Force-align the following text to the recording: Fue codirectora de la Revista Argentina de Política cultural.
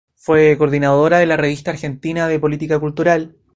Fue 0.15 0.57
codirectora 0.57 1.19
de 1.19 1.27
la 1.27 1.37
Revista 1.37 1.69
Argentina 1.69 2.27
de 2.27 2.39
Política 2.39 2.79
cultural. 2.79 3.35